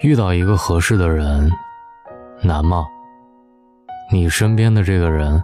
[0.00, 1.50] 遇到一个合适的人
[2.42, 2.86] 难吗？
[4.12, 5.42] 你身边的这个人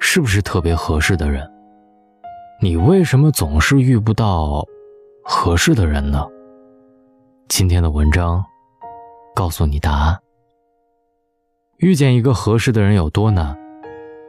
[0.00, 1.48] 是不是特别合适的人？
[2.60, 4.64] 你为什么总是遇不到
[5.22, 6.26] 合适的人呢？
[7.48, 8.44] 今天的文章
[9.32, 10.18] 告诉你答案。
[11.76, 13.56] 遇见一个合适的人有多难？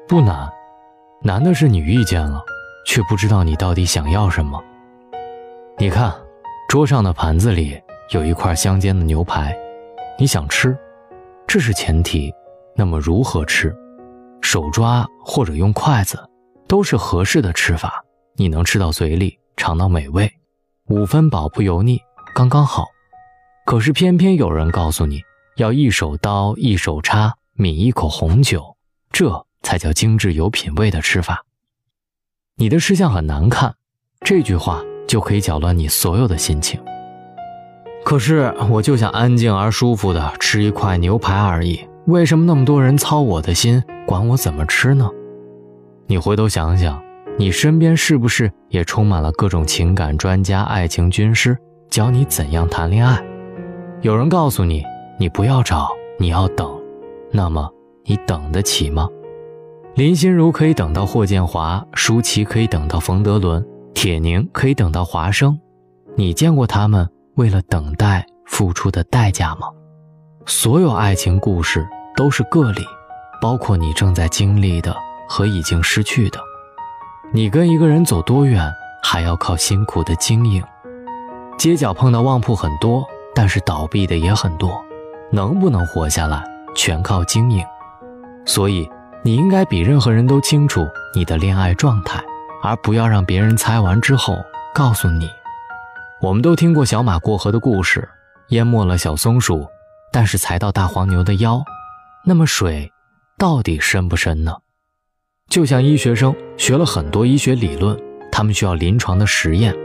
[0.07, 0.47] 不难，
[1.23, 2.39] 难的是你遇见了，
[2.85, 4.63] 却不知道你到底想要什么。
[5.79, 6.13] 你看，
[6.69, 7.81] 桌上的盘子里。
[8.09, 9.57] 有一块香煎的牛排，
[10.19, 10.77] 你想吃，
[11.47, 12.31] 这是前提。
[12.75, 13.75] 那么如何吃？
[14.41, 16.19] 手抓或者用筷子，
[16.67, 18.03] 都是合适的吃法。
[18.35, 20.31] 你能吃到嘴里，尝到美味，
[20.89, 21.99] 五分饱不油腻，
[22.35, 22.85] 刚刚好。
[23.65, 25.19] 可是偏偏有人告诉你
[25.55, 28.77] 要一手刀一手叉，抿一口红酒，
[29.11, 31.43] 这才叫精致有品味的吃法。
[32.57, 33.73] 你的吃相很难看，
[34.21, 36.79] 这句话就可以搅乱你所有的心情。
[38.05, 41.79] 可是，我就想安静而舒服的吃一块牛排而已。
[42.05, 45.09] 为什么那么多人操我的心，管我怎么吃呢？
[46.05, 47.01] 你回头想想，
[47.35, 51.57] 你身边是不是也充满了各种情感专家、爱情军师，
[51.89, 53.19] 教你怎样谈恋爱？
[54.01, 54.83] 有人告诉你，
[55.19, 56.69] 你不要找，你要等。
[57.31, 57.67] 那么，
[58.03, 59.09] 你等得起吗？
[59.95, 65.59] 林心如可以等到霍建华，舒淇可以等到冯德伦，铁凝可以等到华生。
[66.15, 67.09] 你见过他们？
[67.35, 69.67] 为了等待付出的代价吗？
[70.45, 71.85] 所有爱情故事
[72.15, 72.85] 都是个例，
[73.41, 74.95] 包括你正在经历的
[75.27, 76.39] 和已经失去的。
[77.33, 78.71] 你跟一个人走多远，
[79.03, 80.63] 还要靠辛苦的经营。
[81.57, 84.81] 街角碰到旺铺很多，但是倒闭的也很多。
[85.31, 86.41] 能不能活下来，
[86.73, 87.65] 全靠经营。
[88.45, 88.89] 所以，
[89.23, 92.23] 你应该比任何人都清楚你的恋爱状态，
[92.63, 94.37] 而不要让别人猜完之后
[94.73, 95.29] 告诉你。
[96.21, 98.07] 我们都听过小马过河的故事，
[98.49, 99.67] 淹没了小松鼠，
[100.13, 101.61] 但是踩到大黄牛的腰。
[102.25, 102.89] 那么水
[103.37, 104.55] 到底深不深呢？
[105.49, 107.99] 就像医学生学了很多医学理论，
[108.31, 109.75] 他们需要临床的实验，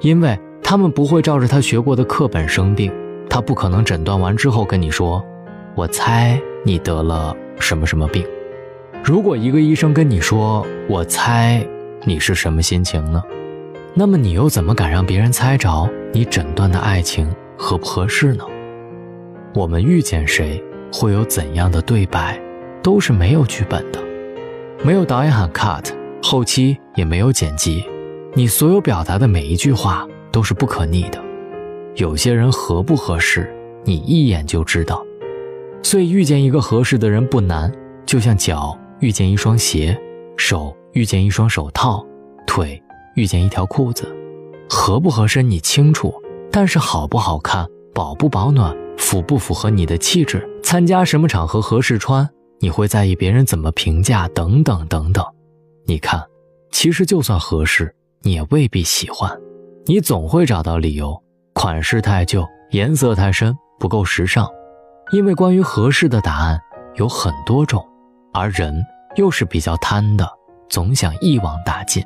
[0.00, 2.92] 因为他们不会照着他学过的课本生病，
[3.28, 5.22] 他不可能诊断完之后跟你说
[5.74, 8.24] ：“我猜你得了什么什么病。”
[9.02, 11.66] 如果一个医生跟你说：“我猜
[12.04, 13.20] 你是什么心情呢？”
[13.94, 18.44] 那么你又怎么敢让别人猜着你诊断的爱情合不合适呢？
[19.54, 22.40] 我们遇见谁，会有怎样的对白，
[22.82, 24.02] 都是没有剧本的，
[24.82, 25.92] 没有导演喊 cut，
[26.22, 27.84] 后期也没有剪辑，
[28.32, 31.22] 你所有表达的每一句话都是不可逆的。
[31.96, 33.54] 有些人合不合适，
[33.84, 35.04] 你一眼就知道。
[35.82, 37.70] 所以遇见一个合适的人不难，
[38.06, 39.94] 就像脚遇见一双鞋，
[40.38, 42.02] 手遇见一双手套，
[42.46, 42.82] 腿。
[43.14, 44.14] 遇见一条裤子，
[44.68, 46.14] 合不合身你清楚，
[46.50, 52.28] 但是好不好看、保不保暖、符不符合你的气质、参加什么场合合适穿，
[52.60, 55.24] 你会在意别人怎么评价等等等等。
[55.86, 56.22] 你看，
[56.70, 59.30] 其实就算合适，你也未必喜欢，
[59.84, 61.20] 你总会找到理由：
[61.52, 64.48] 款式太旧、颜色太深、不够时尚。
[65.12, 66.58] 因为关于合适的答案
[66.94, 67.86] 有很多种，
[68.32, 68.82] 而人
[69.16, 70.26] 又是比较贪的，
[70.70, 72.02] 总想一网打尽。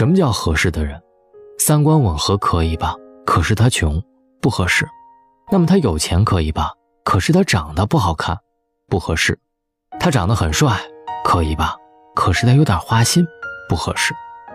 [0.00, 0.70] 什么叫合适。
[0.70, 0.98] 的人？
[1.58, 2.94] 三观吻合可以吧？
[3.26, 4.02] 可是他穷，
[4.40, 4.88] 不合适。
[5.52, 6.72] 那么他有钱可以吧？
[7.04, 8.34] 可是他长得不好看，
[8.88, 9.38] 不合适。
[9.98, 10.74] 他长得很帅，
[11.22, 11.76] 可以吧？
[12.14, 13.26] 可是他有点花心，
[13.68, 14.14] 不合适。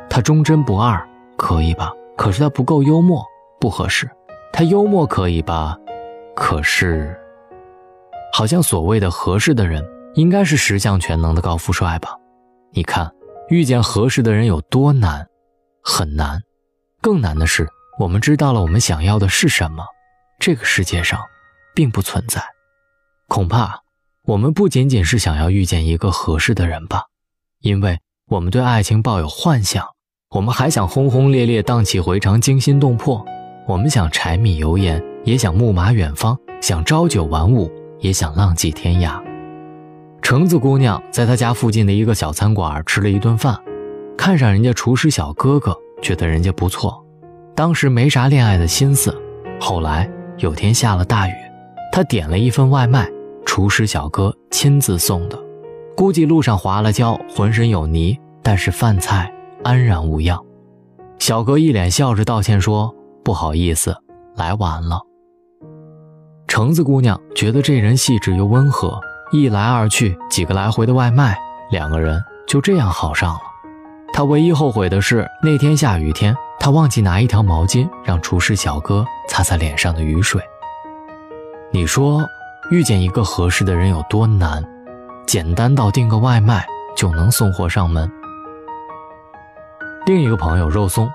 [0.10, 1.08] 他忠贞不二，
[1.38, 1.94] 可以吧？
[2.18, 3.24] 可是他不够幽默，
[3.60, 4.10] 不合适。
[4.52, 5.78] 他幽默可以吧？
[6.36, 7.16] 可是，
[8.34, 9.54] 好像所谓的合适。
[9.54, 12.18] 的人，应该是十项全能的高富帅吧？
[12.72, 13.12] 你看。
[13.50, 14.24] 遇见合适。
[14.24, 15.24] 的人有多难，
[15.86, 16.42] 很难。
[17.00, 17.70] 更难的是，
[18.00, 19.86] 我们知道了我们想要的是什么，
[20.40, 21.22] 这个世界上，
[21.76, 22.44] 并不存在。
[23.28, 23.82] 恐怕
[24.24, 27.04] 我们不仅仅是想要遇见一个合适的人吧，
[27.62, 29.86] 因为我们对爱情抱有幻想，
[30.32, 33.24] 我们还想轰轰烈烈、荡气回肠、惊心动魄。
[33.68, 39.24] 我们想柴米油盐，也想木马远方，想朝九晚五，也想浪迹天涯。
[40.22, 43.60] 橙子姑娘在她家附近的一个小餐馆吃了一顿饭，
[44.26, 47.00] 看上人家厨师小哥哥，觉得人家不错。
[47.54, 49.16] 当时没啥恋爱的心思。
[49.62, 51.34] 后来有天下了大雨，
[51.92, 53.08] 他点了一份外卖，
[53.46, 55.38] 厨师小哥亲自送的，
[55.96, 59.32] 估计路上滑了跤，浑身有泥，但是饭菜
[59.64, 60.44] 安然无恙。
[61.20, 63.96] 小哥一脸笑着道歉说：“不好意思，
[64.36, 65.00] 来晚了。”
[66.50, 69.00] 橙子姑娘觉得这人细致又温和。
[69.32, 71.38] 一来二去，几个来回的外卖，
[71.70, 73.40] 两个人就这样好上了。
[74.14, 80.42] 他唯一后悔的是那天下雨天，他忘记拿一条毛巾让厨师小哥擦擦脸上的雨水。
[81.72, 82.26] 你说
[82.72, 84.64] 遇见一个合适的人有多难？
[85.28, 86.66] 简单到订个外卖
[86.96, 88.10] 就能送货上门。
[90.06, 91.10] 另一个朋友肉松，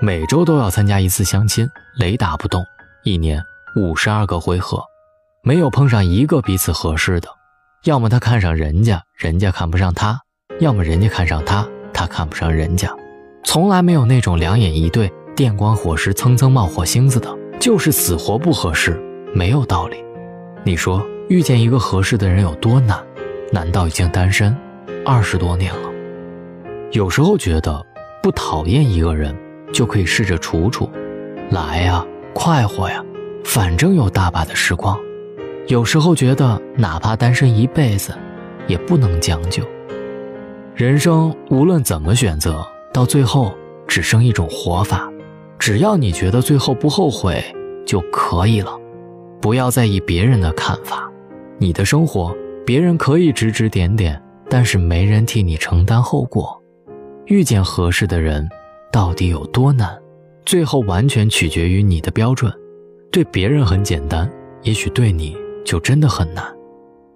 [0.00, 1.66] 每周都要参加一次相亲，
[1.96, 2.62] 雷打不动，
[3.04, 3.42] 一年
[3.76, 4.82] 五十二个回合，
[5.42, 7.28] 没有碰上一个彼此合适的。
[7.84, 10.16] 要么他看上人家，人家看不上他；
[10.60, 11.66] 要么人家看上他，
[12.02, 12.92] 他看不上人家。
[13.44, 19.00] 从来没有那种两眼一对、电光火石、蹭蹭冒火星子的，就是死活不合适，
[19.32, 19.96] 没有道理。
[20.64, 22.98] 你说遇见一个合适的人有多难？
[23.52, 24.56] 难道已经单身
[25.04, 25.90] 二十多年了？
[26.90, 27.84] 有时候觉得
[28.20, 29.36] 不讨厌一个人
[29.72, 30.90] 就可以试着处处，
[31.50, 32.04] 来呀，
[32.34, 33.04] 快活呀，
[33.44, 34.98] 反正有大把的时光。
[35.68, 38.12] 有时候觉得哪怕单身一辈子，
[38.66, 39.62] 也不能将就。
[40.82, 42.66] 人生无论怎么选择。
[42.92, 43.54] 到最后
[43.86, 45.08] 只剩一种活法，
[45.56, 47.40] 只要你觉得最后不后悔
[47.86, 48.76] 就可以了，
[49.40, 51.08] 不要在意别人的看法。
[51.56, 52.36] 你的生活
[52.66, 54.20] 别人可以指指点点，
[54.50, 56.60] 但是没人替你承担后果。
[57.26, 58.48] 遇见合适的人
[58.90, 59.96] 到底有多难？
[60.44, 62.52] 最后完全取决于你的标准。
[63.12, 64.28] 对别人很简单，
[64.62, 66.44] 也许对你就真的很难。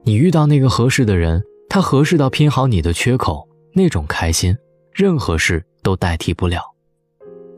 [0.05, 3.47] 你遇到那个合适的人，他合适到拼好你的缺口，
[3.77, 4.57] 那种开心。
[4.93, 6.63] 任何事都代替不了。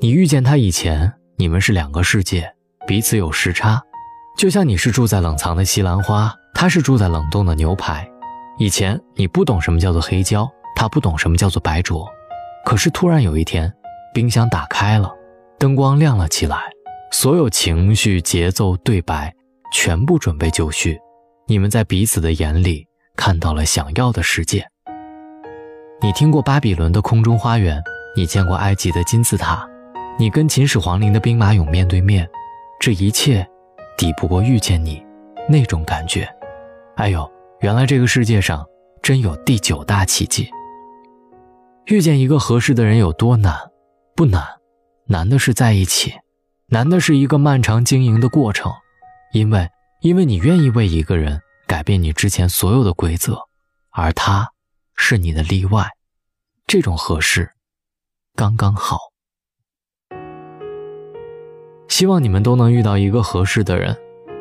[0.01, 2.53] 你遇见他以前，你们是两个世界，
[2.85, 3.81] 彼此有时差。
[4.37, 8.09] 就像你是住在冷藏的西兰花，他是住在冷冻的牛排。
[8.59, 12.09] 以前你不懂什么叫做黑椒，他不懂什么叫做白灼。
[12.65, 13.73] 可是突然有一天，
[14.13, 15.15] 冰箱打开了，
[15.61, 16.59] 灯光亮了起来，
[17.13, 19.33] 所有情绪、节奏、对白
[19.73, 20.99] 全部准备就绪。
[21.47, 22.85] 你们在彼此的眼里
[23.17, 24.67] 看到了想要的世界。
[26.01, 27.83] 你听过巴比伦的空中花园，
[28.15, 29.69] 你见过埃及的金字塔，
[30.17, 32.29] 你跟秦始皇陵的兵马俑面对面，
[32.79, 33.45] 这一切，
[33.97, 35.05] 抵不过遇见你
[35.49, 36.29] 那种感觉。
[36.95, 37.29] 哎呦，
[37.63, 38.65] 原来这个世界上
[39.03, 40.49] 真有第九大奇迹。
[41.87, 43.59] 遇见一个合适的人有多难？
[44.15, 44.45] 不难，
[45.07, 46.15] 难的是在一起，
[46.69, 48.73] 难的是一个漫长经营的过程，
[49.33, 49.69] 因为
[50.03, 53.37] 因为你愿意为一个人改变你之前所有的规则，
[53.91, 54.49] 而他。
[55.01, 55.87] 是你的例外，
[56.67, 57.53] 这种合适，
[58.35, 58.99] 刚刚好。
[61.89, 63.97] 希望你们都能遇到一个合适的人。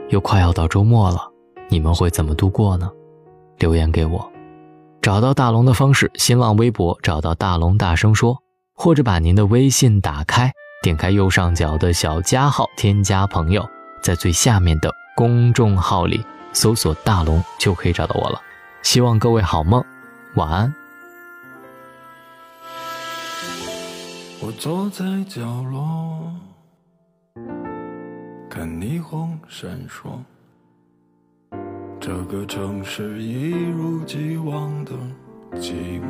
[0.09, 1.21] 又快要到周末了，
[1.69, 2.91] 你们会怎么度过呢？
[3.59, 4.31] 留言给我。
[5.01, 8.41] 找到大龙的方式：新浪微博找到大龙，大声说，
[8.73, 10.51] 或者把您的微信打开，
[10.81, 13.65] 点开右上角的小加号，添加朋友，
[14.01, 18.41] 在最下面的公众号里搜索“大龙”就可以找到我了。
[18.81, 19.83] 希望各位好梦。
[20.37, 20.71] 晚安。
[24.39, 26.31] 我坐在角落，
[28.47, 30.19] 看霓虹闪烁，
[31.99, 34.91] 这个城市一如既往的
[35.53, 36.05] 寂寞。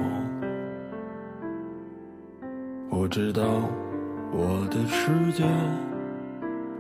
[2.90, 3.42] 我知道
[4.34, 5.46] 我的世界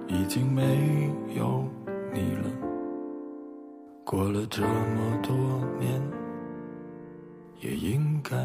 [0.06, 1.64] 已经没有
[2.14, 2.52] 你了，
[4.04, 5.34] 过了这么多
[5.80, 6.26] 年。
[7.59, 8.36] 也应该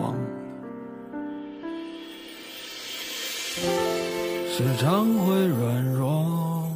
[0.00, 0.20] 忘了，
[4.50, 6.68] 时常会软弱，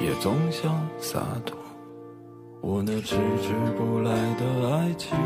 [0.00, 1.58] 也总想洒脱。
[2.60, 5.18] 我那迟迟不来的爱情，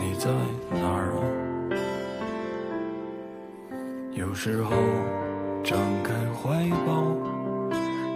[0.00, 0.30] 你在
[0.70, 1.20] 哪儿啊？
[4.12, 4.70] 有时候
[5.64, 7.02] 张开怀抱，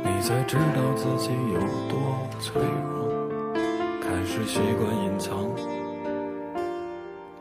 [0.04, 1.98] 你才知道自己有多
[2.38, 2.62] 脆
[2.94, 3.09] 弱。
[4.20, 5.34] 开始习惯隐藏，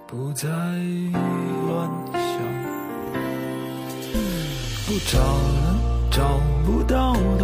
[0.08, 2.40] 不再乱想，
[4.88, 5.76] 不找了，
[6.10, 7.44] 找不到的，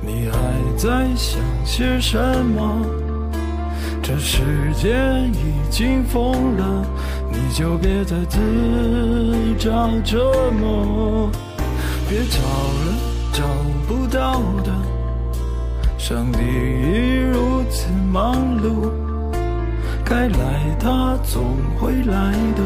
[0.00, 0.38] 你还
[0.76, 2.86] 在想些什么？
[4.00, 4.96] 这世界
[5.32, 6.86] 已经疯了，
[7.32, 11.28] 你就别再自找折磨，
[12.08, 12.94] 别找了，
[13.32, 13.44] 找
[13.88, 14.72] 不到的，
[16.08, 18.90] 上帝已如此忙碌，
[20.02, 22.62] 该来他总会来的，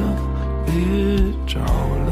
[0.64, 0.72] 别
[1.44, 2.11] 找了。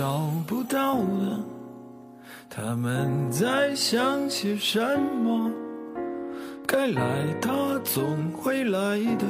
[0.00, 1.44] 找不到了。
[2.48, 5.52] 他们在想些什么？
[6.66, 9.26] 该来，他总会来的。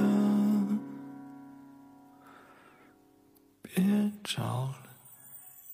[3.63, 4.71] 别找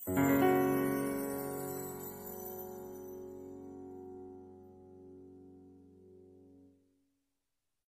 [0.07, 0.46] 了。